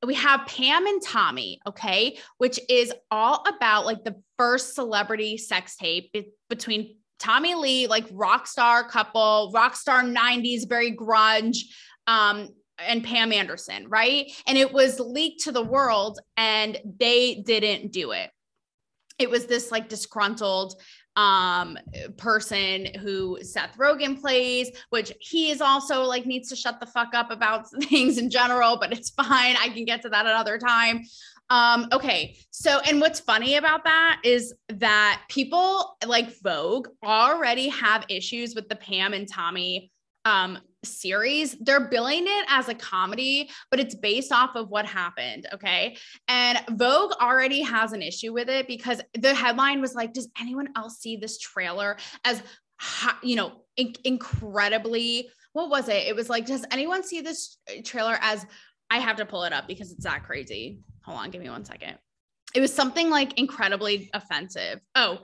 [0.06, 5.76] we have Pam and Tommy, okay, which is all about like the first celebrity sex
[5.76, 11.58] tape be- between Tommy Lee, like rock star couple, rock star 90s, very grunge,
[12.08, 14.32] um, and Pam Anderson, right?
[14.48, 18.30] And it was leaked to the world and they didn't do it.
[19.18, 20.82] It was this like disgruntled
[21.16, 21.78] um
[22.18, 27.14] person who Seth Rogen plays, which he is also like needs to shut the fuck
[27.14, 29.56] up about things in general, but it's fine.
[29.60, 31.04] I can get to that another time.
[31.50, 32.38] Um, okay.
[32.52, 38.70] So, and what's funny about that is that people like Vogue already have issues with
[38.70, 39.92] the Pam and Tommy
[40.26, 41.56] um series.
[41.60, 45.48] They're billing it as a comedy, but it's based off of what happened.
[45.54, 45.98] Okay.
[46.28, 50.70] And Vogue already has an issue with it because the headline was like, Does anyone
[50.76, 52.42] else see this trailer as,
[53.24, 56.08] you know, in- incredibly, what was it?
[56.08, 58.46] It was like, Does anyone see this trailer as,
[58.90, 60.80] I have to pull it up because it's that crazy.
[61.04, 61.98] Hold on, give me one second.
[62.56, 64.80] It was something like incredibly offensive.
[64.96, 65.20] Oh,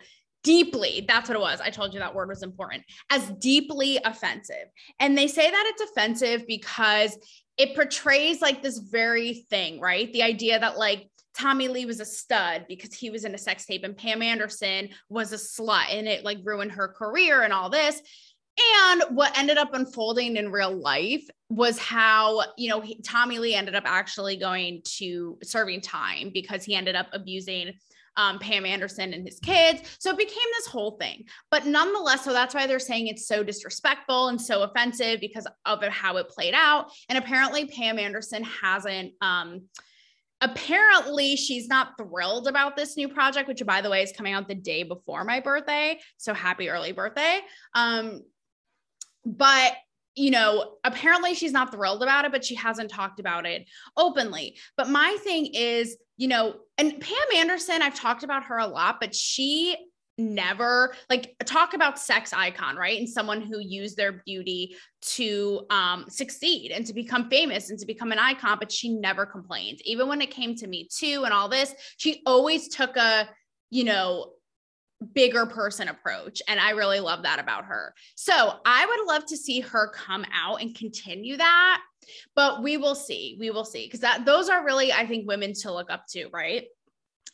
[0.46, 1.60] deeply that's what it was.
[1.60, 4.68] I told you that word was important as deeply offensive.
[5.00, 7.18] And they say that it's offensive because
[7.58, 10.14] it portrays like this very thing right?
[10.14, 13.66] The idea that like tommy lee was a stud because he was in a sex
[13.66, 17.70] tape and pam anderson was a slut and it like ruined her career and all
[17.70, 18.02] this.
[18.78, 23.54] And what ended up unfolding in real life was how, you know, he, Tommy Lee
[23.54, 27.74] ended up actually going to serving time because he ended up abusing
[28.18, 29.98] um, Pam Anderson and his kids.
[30.00, 31.26] So it became this whole thing.
[31.52, 35.84] But nonetheless, so that's why they're saying it's so disrespectful and so offensive because of
[35.84, 36.92] how it played out.
[37.10, 39.14] And apparently, Pam Anderson hasn't.
[39.22, 39.64] Um,
[40.42, 44.50] apparently she's not thrilled about this new project which by the way is coming out
[44.50, 47.40] the day before my birthday so happy early birthday
[47.74, 48.22] um
[49.26, 49.74] but
[50.16, 54.58] you know, apparently she's not thrilled about it, but she hasn't talked about it openly.
[54.78, 59.00] But my thing is, you know, and Pam Anderson, I've talked about her a lot,
[59.00, 59.76] but she
[60.18, 66.06] never like talk about sex icon right and someone who used their beauty to um
[66.08, 70.08] succeed and to become famous and to become an icon but she never complained even
[70.08, 73.28] when it came to me too and all this she always took a
[73.72, 74.32] you know
[75.14, 76.42] bigger person approach.
[76.48, 77.94] And I really love that about her.
[78.16, 81.82] So I would love to see her come out and continue that.
[82.36, 83.38] But we will see.
[83.40, 83.86] We will see.
[83.86, 86.66] Because that those are really, I think, women to look up to, right?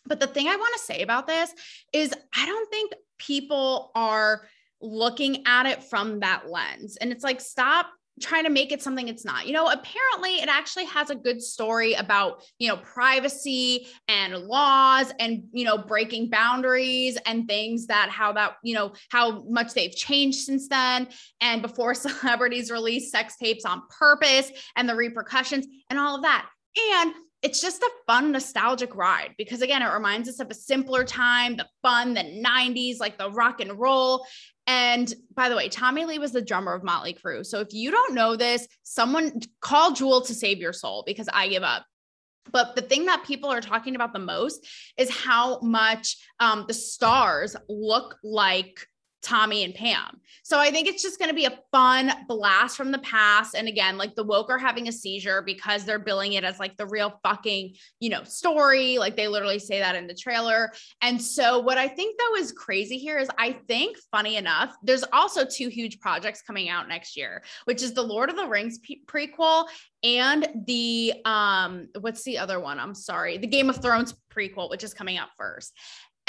[0.05, 1.53] But the thing I want to say about this
[1.93, 4.47] is I don't think people are
[4.81, 6.97] looking at it from that lens.
[6.97, 7.87] And it's like, stop
[8.21, 9.47] trying to make it something it's not.
[9.47, 15.11] You know, apparently it actually has a good story about, you know, privacy and laws
[15.19, 19.95] and, you know, breaking boundaries and things that how that, you know, how much they've
[19.95, 21.07] changed since then.
[21.41, 26.47] And before celebrities release sex tapes on purpose and the repercussions and all of that.
[26.77, 31.03] And it's just a fun nostalgic ride because again it reminds us of a simpler
[31.03, 34.25] time the fun the 90s like the rock and roll
[34.67, 37.45] and by the way, Tommy Lee was the drummer of Motley Crue.
[37.45, 41.47] So if you don't know this, someone call Jewel to save your soul because I
[41.47, 41.85] give up.
[42.51, 46.73] But the thing that people are talking about the most is how much um, the
[46.73, 48.87] stars look like
[49.21, 50.19] Tommy and Pam.
[50.43, 53.55] So I think it's just going to be a fun blast from the past.
[53.55, 56.77] And again, like the woke are having a seizure because they're billing it as like
[56.77, 58.97] the real fucking, you know, story.
[58.97, 60.71] Like they literally say that in the trailer.
[61.01, 65.03] And so what I think though is crazy here is I think funny enough, there's
[65.13, 68.79] also two huge projects coming out next year, which is the Lord of the Rings
[69.05, 69.67] prequel
[70.03, 72.79] and the um what's the other one?
[72.79, 73.37] I'm sorry.
[73.37, 75.73] The Game of Thrones prequel, which is coming out first.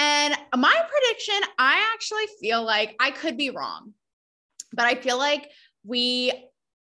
[0.03, 3.95] And my prediction, I actually feel like I could be wrong,
[4.73, 5.49] but I feel like
[5.85, 6.33] we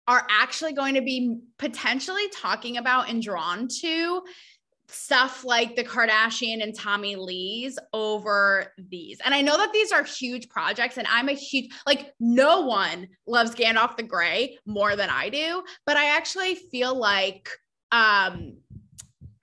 [0.07, 4.23] are actually going to be potentially talking about and drawn to
[4.87, 9.19] stuff like the Kardashian and Tommy Lee's over these.
[9.25, 13.09] And I know that these are huge projects and I'm a huge like no one
[13.27, 17.51] loves Gandalf the Grey more than I do, but I actually feel like
[17.91, 18.59] um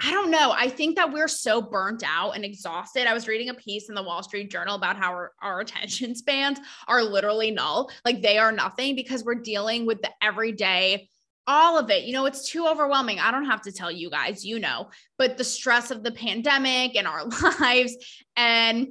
[0.01, 0.53] I don't know.
[0.55, 3.07] I think that we're so burnt out and exhausted.
[3.07, 6.15] I was reading a piece in the Wall Street Journal about how our, our, attention
[6.15, 7.89] spans are literally null.
[8.03, 11.09] Like they are nothing because we're dealing with the everyday
[11.47, 12.05] all of it.
[12.05, 13.19] You know, it's too overwhelming.
[13.19, 16.95] I don't have to tell you guys, you know, but the stress of the pandemic
[16.95, 17.25] and our
[17.59, 17.95] lives
[18.35, 18.87] and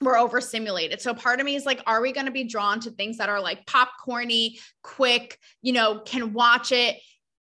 [0.00, 1.00] we're overstimulated.
[1.00, 3.28] So part of me is like, are we going to be drawn to things that
[3.28, 6.98] are like popcorny, quick, you know, can watch it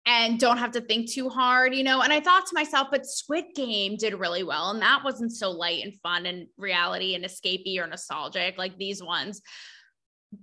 [0.05, 2.01] and don't have to think too hard, you know?
[2.01, 4.69] And I thought to myself, but Squid Game did really well.
[4.69, 9.01] And that wasn't so light and fun and reality and escapey or nostalgic like these
[9.01, 9.41] ones.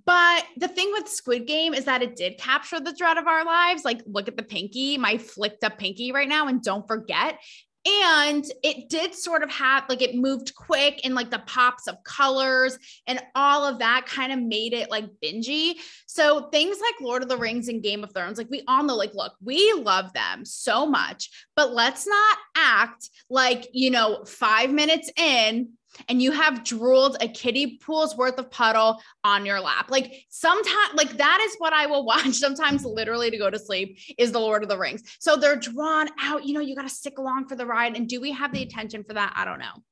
[0.04, 3.44] But the thing with Squid Game is that it did capture the dread of our
[3.44, 3.84] lives.
[3.84, 6.48] Like, look at the pinky, my flicked up pinky right now.
[6.48, 7.38] And don't forget,
[7.86, 11.96] and it did sort of have like it moved quick and like the pops of
[12.04, 15.74] colors and all of that kind of made it like bingy
[16.06, 18.94] so things like lord of the rings and game of thrones like we all know
[18.94, 24.70] like look we love them so much but let's not act like you know five
[24.70, 25.70] minutes in
[26.08, 29.90] and you have drooled a kiddie pool's worth of puddle on your lap.
[29.90, 33.98] Like sometimes, like that is what I will watch sometimes literally to go to sleep
[34.18, 35.02] is the Lord of the Rings.
[35.18, 37.96] So they're drawn out, you know, you got to stick along for the ride.
[37.96, 39.32] And do we have the attention for that?
[39.36, 39.82] I don't know.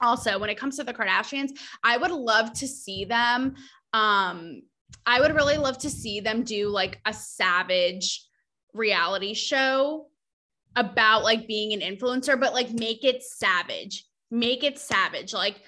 [0.00, 1.50] Also, when it comes to the Kardashians,
[1.82, 3.54] I would love to see them.
[3.92, 4.62] Um,
[5.06, 8.26] I would really love to see them do like a savage
[8.72, 10.08] reality show
[10.76, 15.32] about like being an influencer, but like make it savage make it savage.
[15.32, 15.62] Like,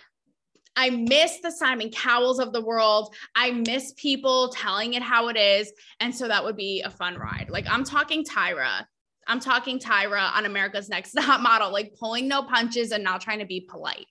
[0.77, 3.15] I miss the Simon Cowells of the world.
[3.35, 5.73] I miss people telling it how it is.
[6.01, 7.47] And so that would be a fun ride.
[7.49, 8.85] Like, I'm talking Tyra.
[9.27, 13.39] I'm talking Tyra on America's Next Top Model, like pulling no punches and not trying
[13.39, 14.07] to be polite.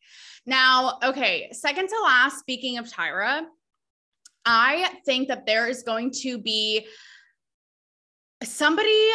[0.46, 3.44] Now, okay, second to last, speaking of Tyra,
[4.46, 6.88] I think that there is going to be
[8.44, 9.10] somebody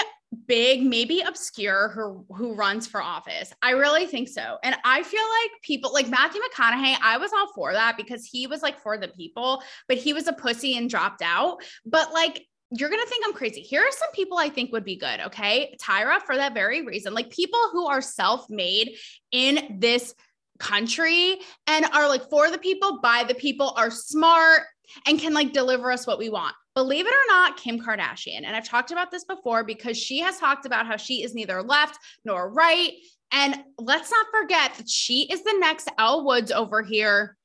[0.46, 3.52] big, maybe obscure who who runs for office.
[3.62, 4.58] I really think so.
[4.62, 8.46] And I feel like people like Matthew McConaughey, I was all for that because he
[8.46, 11.62] was like for the people, but he was a pussy and dropped out.
[11.84, 13.62] But like you're going to think I'm crazy.
[13.62, 15.76] Here are some people I think would be good, okay?
[15.82, 17.14] Tyra for that very reason.
[17.14, 18.96] Like people who are self-made
[19.32, 20.14] in this
[20.60, 24.62] country and are like for the people, by the people, are smart
[25.06, 28.42] and can like deliver us what we want believe it or not, Kim Kardashian.
[28.44, 31.62] And I've talked about this before because she has talked about how she is neither
[31.62, 32.92] left nor right.
[33.32, 37.36] And let's not forget that she is the next Elle Woods over here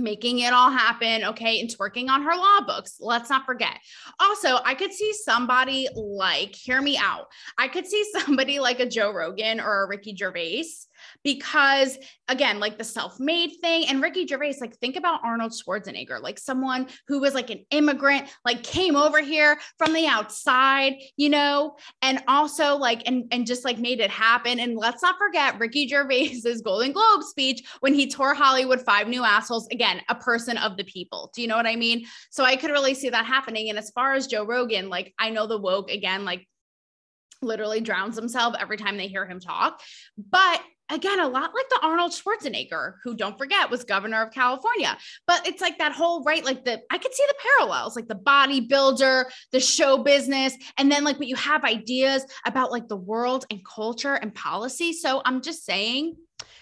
[0.00, 2.96] making it all happen, okay, and twerking on her law books.
[3.00, 3.78] Let's not forget.
[4.18, 7.26] Also, I could see somebody like, hear me out.
[7.58, 10.64] I could see somebody like a Joe Rogan or a Ricky Gervais
[11.24, 11.98] because
[12.28, 16.88] again, like the self-made thing and Ricky Gervais, like think about Arnold Schwarzenegger, like someone
[17.08, 22.22] who was like an immigrant, like came over here from the outside, you know, and
[22.28, 24.60] also like and and just like made it happen.
[24.60, 29.24] And let's not forget Ricky Gervais's Golden Globe speech when he tore Hollywood five new
[29.24, 29.66] assholes.
[29.68, 31.30] Again, a person of the people.
[31.34, 32.06] Do you know what I mean?
[32.30, 33.68] So I could really see that happening.
[33.70, 36.46] And as far as Joe Rogan, like I know the woke again, like
[37.42, 39.80] literally drowns himself every time they hear him talk.
[40.18, 44.96] But again, a lot like the Arnold Schwarzenegger, who don't forget was governor of California.
[45.26, 48.14] But it's like that whole right, like the I could see the parallels, like the
[48.14, 53.46] bodybuilder, the show business, and then like but you have ideas about like the world
[53.50, 54.92] and culture and policy.
[54.92, 56.16] So I'm just saying,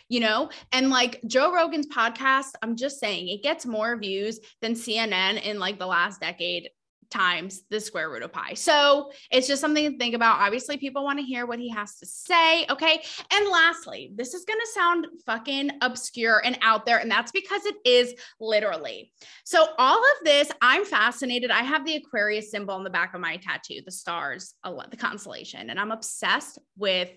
[0.08, 4.74] you know, and like Joe Rogan's podcast, I'm just saying it gets more views than
[4.74, 6.70] CNN in like the last decade
[7.10, 8.54] times the square root of pi.
[8.54, 10.40] So it's just something to think about.
[10.40, 12.66] Obviously, people want to hear what he has to say.
[12.70, 13.02] Okay.
[13.32, 16.98] And lastly, this is going to sound fucking obscure and out there.
[16.98, 19.12] And that's because it is literally.
[19.44, 21.50] So, all of this, I'm fascinated.
[21.50, 25.70] I have the Aquarius symbol on the back of my tattoo, the stars, the constellation,
[25.70, 27.10] and I'm obsessed with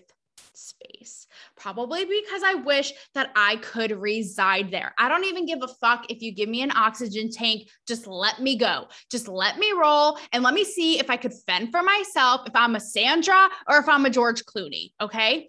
[0.54, 1.26] space.
[1.56, 4.94] Probably because I wish that I could reside there.
[4.98, 7.68] I don't even give a fuck if you give me an oxygen tank.
[7.86, 8.88] Just let me go.
[9.10, 12.54] Just let me roll and let me see if I could fend for myself, if
[12.54, 14.92] I'm a Sandra or if I'm a George Clooney.
[15.00, 15.48] Okay.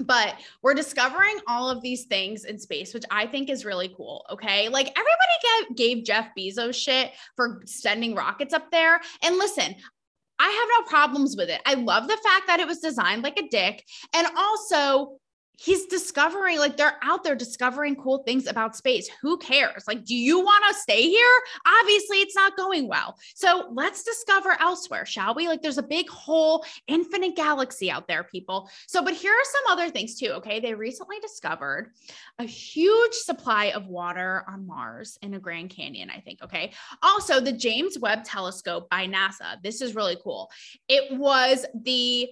[0.00, 4.24] But we're discovering all of these things in space, which I think is really cool.
[4.30, 4.68] Okay.
[4.68, 9.00] Like everybody gave, Jeff Bezos shit for sending rockets up there.
[9.22, 9.74] And listen,
[10.40, 11.60] I have no problems with it.
[11.66, 13.84] I love the fact that it was designed like a dick.
[14.14, 15.18] And also,
[15.58, 19.08] he's discovering like they're out there discovering cool things about space.
[19.20, 19.84] Who cares?
[19.86, 21.40] Like do you want to stay here?
[21.80, 23.16] Obviously it's not going well.
[23.34, 25.48] So let's discover elsewhere shall we?
[25.48, 28.70] Like there's a big whole infinite galaxy out there people.
[28.86, 30.60] So but here are some other things too okay?
[30.60, 31.92] They recently discovered
[32.38, 36.72] a huge supply of water on mars in a grand canyon i think okay?
[37.02, 39.60] Also the james webb telescope by nasa.
[39.62, 40.50] This is really cool.
[40.88, 42.30] It was the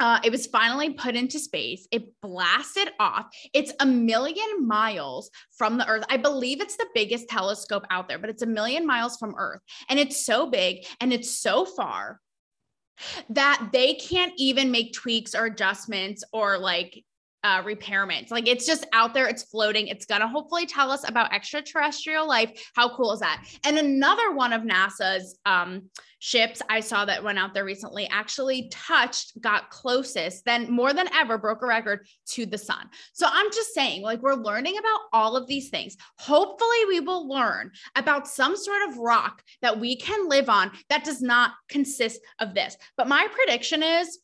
[0.00, 1.86] uh, it was finally put into space.
[1.90, 3.26] It blasted off.
[3.52, 6.04] It's a million miles from the Earth.
[6.08, 9.60] I believe it's the biggest telescope out there, but it's a million miles from Earth.
[9.88, 12.20] And it's so big and it's so far
[13.30, 17.04] that they can't even make tweaks or adjustments or like
[17.44, 18.30] uh, repairment.
[18.30, 19.86] Like it's just out there, it's floating.
[19.86, 22.50] It's going to hopefully tell us about extraterrestrial life.
[22.74, 23.44] How cool is that?
[23.64, 25.90] And another one of NASA's um,
[26.24, 31.12] ships I saw that went out there recently actually touched, got closest, then more than
[31.12, 32.88] ever broke a record to the sun.
[33.12, 35.98] So I'm just saying, like, we're learning about all of these things.
[36.16, 41.04] Hopefully, we will learn about some sort of rock that we can live on that
[41.04, 42.74] does not consist of this.
[42.96, 44.18] But my prediction is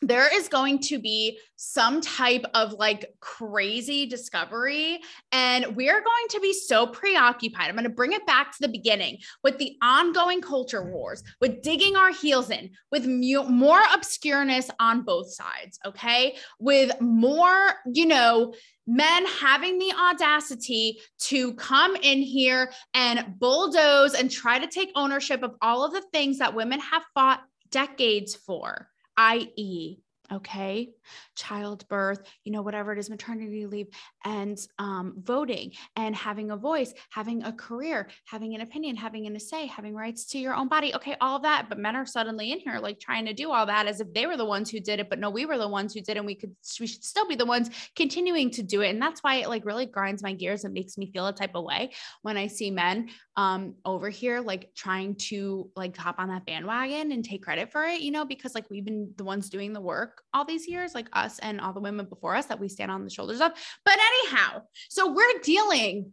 [0.00, 5.00] there is going to be some type of like crazy discovery
[5.32, 7.68] and we're going to be so preoccupied.
[7.68, 11.62] I'm going to bring it back to the beginning with the ongoing culture wars with
[11.62, 16.36] digging our heels in with mu- more obscureness on both sides okay?
[16.58, 18.54] With more you know
[18.86, 25.42] men having the audacity to come in here and bulldoze and try to take ownership
[25.42, 27.40] of all of the things that women have fought
[27.70, 29.96] decades for i.e.,
[30.32, 30.88] okay
[31.36, 33.88] childbirth you know whatever it is maternity leave
[34.24, 39.38] and um, voting and having a voice having a career having an opinion having an
[39.38, 40.94] say having rights to your own body.
[40.94, 43.86] Okay all that but men are suddenly in here like trying to do all that
[43.86, 45.92] as if they were the ones who did it but no we were the ones
[45.94, 48.90] who did and we could we should still be the ones continuing to do it
[48.90, 51.54] and that's why it like really grinds my gears and makes me feel a type
[51.54, 51.90] of way
[52.22, 57.12] when i see men um over here like trying to like hop on that bandwagon
[57.12, 59.80] and take credit for it you know because like we've been the ones doing the
[59.80, 62.90] work all these years like us and all the women before us that we stand
[62.90, 63.52] on the shoulders of.
[63.84, 66.12] But anyhow so we're dealing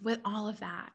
[0.00, 0.90] with all of that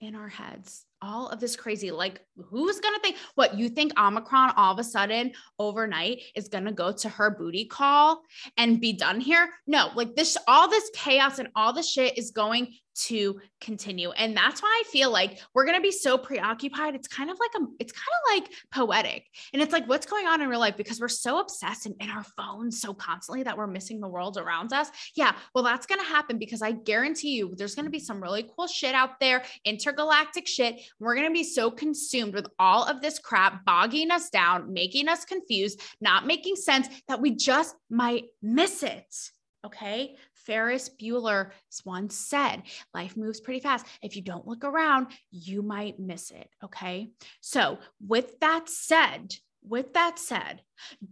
[0.00, 3.98] in our heads all of this crazy like who's going to think what you think
[3.98, 8.22] omicron all of a sudden overnight is going to go to her booty call
[8.56, 9.48] and be done here?
[9.66, 12.74] No like this all this chaos and all the shit is going
[13.06, 14.10] to continue.
[14.10, 16.94] And that's why I feel like we're going to be so preoccupied.
[16.94, 19.26] It's kind of like a, it's kind of like poetic.
[19.52, 20.76] And it's like, what's going on in real life?
[20.76, 24.36] Because we're so obsessed in, in our phones so constantly that we're missing the world
[24.36, 24.90] around us.
[25.14, 25.34] Yeah.
[25.54, 28.48] Well, that's going to happen because I guarantee you there's going to be some really
[28.56, 30.80] cool shit out there, intergalactic shit.
[30.98, 35.08] We're going to be so consumed with all of this crap bogging us down, making
[35.08, 39.14] us confused, not making sense that we just might miss it.
[39.64, 40.16] Okay.
[40.46, 41.50] Ferris Bueller
[41.84, 42.62] once said,
[42.94, 43.86] life moves pretty fast.
[44.02, 46.48] If you don't look around, you might miss it.
[46.64, 47.10] Okay.
[47.40, 50.62] So, with that said, with that said,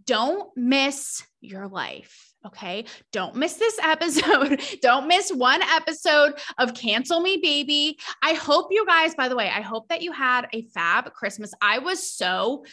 [0.05, 2.33] don't miss your life.
[2.45, 2.85] Okay.
[3.11, 4.61] Don't miss this episode.
[4.81, 7.99] don't miss one episode of Cancel Me Baby.
[8.23, 11.51] I hope you guys, by the way, I hope that you had a fab Christmas.
[11.61, 12.65] I was so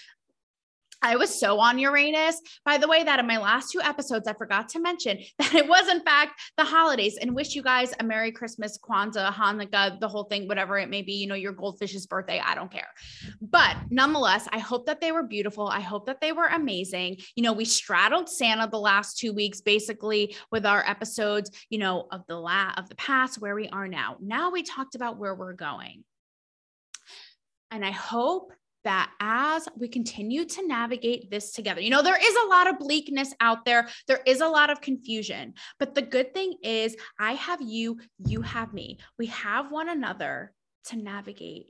[1.07, 4.33] I was so on Uranus, by the way, that in my last two episodes, I
[4.33, 8.05] forgot to mention that it was, in fact, the holidays and wish you guys a
[8.05, 12.09] Merry Christmas, Kwanzaa, Hanukkah, the whole thing, whatever it may be, you know, your goldfish's
[12.09, 12.43] birthday.
[12.45, 12.89] I don't care.
[13.41, 15.69] But nonetheless, I hope that they were beautiful.
[15.69, 17.19] I hope that they were amazing.
[17.37, 22.09] You know, we straddled Santa the last two weeks, basically with our episodes, you know,
[22.11, 24.17] of the la of the past, where we are now.
[24.21, 26.03] Now we talked about where we're going.
[27.71, 28.53] And I hope
[28.87, 32.79] that as we continue to navigate this together, you know, there is a lot of
[32.79, 35.55] bleakness out there, there is a lot of confusion.
[35.81, 38.99] But the good thing is, I have you, you have me.
[39.19, 40.53] We have one another
[40.85, 41.67] to navigate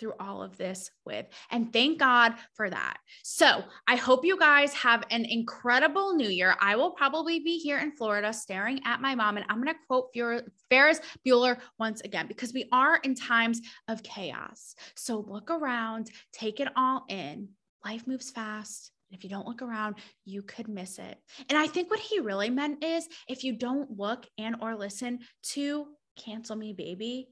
[0.00, 1.26] through all of this with.
[1.50, 2.96] And thank God for that.
[3.22, 6.56] So I hope you guys have an incredible new year.
[6.60, 9.80] I will probably be here in Florida staring at my mom, and I'm going to
[9.86, 10.08] quote
[10.70, 14.74] Ferris Bueller once again because we are in times of chaos.
[14.96, 17.50] So look around, take it all in.
[17.84, 18.92] Life moves fast.
[19.10, 21.18] If you don't look around, you could miss it.
[21.48, 25.18] And I think what he really meant is if you don't look and or listen
[25.54, 25.86] to
[26.16, 27.28] cancel me baby,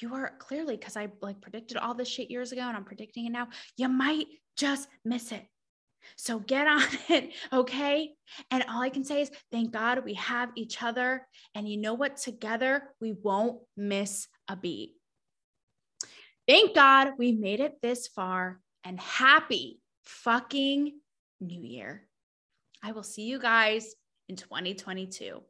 [0.00, 3.26] you are clearly because I like predicted all this shit years ago and I'm predicting
[3.26, 3.48] it now.
[3.76, 4.26] You might
[4.56, 5.46] just miss it.
[6.16, 8.12] So get on it, okay?
[8.50, 11.26] And all I can say is thank God we have each other.
[11.54, 12.16] And you know what?
[12.16, 14.94] Together we won't miss a beat.
[16.48, 20.92] Thank God we made it this far and happy fucking
[21.40, 22.06] new year.
[22.82, 23.94] I will see you guys
[24.28, 25.40] in 2022.